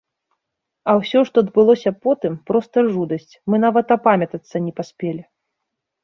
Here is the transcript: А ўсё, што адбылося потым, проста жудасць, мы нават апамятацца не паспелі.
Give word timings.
А 0.91 0.93
ўсё, 0.99 1.19
што 1.27 1.35
адбылося 1.47 1.91
потым, 2.07 2.33
проста 2.51 2.77
жудасць, 2.95 3.33
мы 3.55 3.59
нават 3.65 3.87
апамятацца 3.97 4.55
не 4.69 4.73
паспелі. 4.79 5.21